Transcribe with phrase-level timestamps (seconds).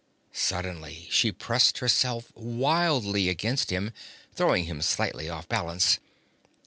[0.33, 3.91] Suddenly she pressed herself wildly against him,
[4.33, 5.99] throwing him slightly off balance.